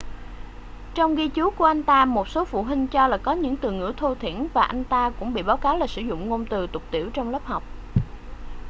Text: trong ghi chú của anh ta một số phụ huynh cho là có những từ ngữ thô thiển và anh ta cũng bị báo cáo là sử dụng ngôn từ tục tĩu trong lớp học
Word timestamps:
trong 0.95 1.15
ghi 1.15 1.27
chú 1.29 1.49
của 1.49 1.65
anh 1.65 1.83
ta 1.83 2.05
một 2.05 2.27
số 2.27 2.45
phụ 2.45 2.63
huynh 2.63 2.87
cho 2.87 3.07
là 3.07 3.17
có 3.17 3.33
những 3.33 3.55
từ 3.57 3.71
ngữ 3.71 3.93
thô 3.97 4.15
thiển 4.15 4.47
và 4.53 4.61
anh 4.63 4.83
ta 4.83 5.11
cũng 5.19 5.33
bị 5.33 5.43
báo 5.43 5.57
cáo 5.57 5.77
là 5.77 5.87
sử 5.87 6.01
dụng 6.01 6.29
ngôn 6.29 6.45
từ 6.45 6.67
tục 6.67 6.83
tĩu 6.91 7.09
trong 7.13 7.29
lớp 7.29 7.45
học 7.45 7.63